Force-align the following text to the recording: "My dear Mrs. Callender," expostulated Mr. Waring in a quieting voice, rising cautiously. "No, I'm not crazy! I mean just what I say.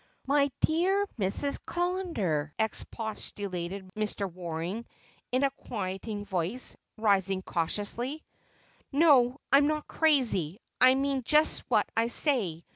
"My 0.25 0.49
dear 0.61 1.05
Mrs. 1.19 1.63
Callender," 1.63 2.51
expostulated 2.57 3.87
Mr. 3.93 4.27
Waring 4.33 4.87
in 5.31 5.43
a 5.43 5.51
quieting 5.51 6.25
voice, 6.25 6.75
rising 6.97 7.43
cautiously. 7.43 8.23
"No, 8.91 9.37
I'm 9.53 9.67
not 9.67 9.87
crazy! 9.87 10.57
I 10.83 10.95
mean 10.95 11.21
just 11.21 11.59
what 11.67 11.87
I 11.95 12.07
say. 12.07 12.65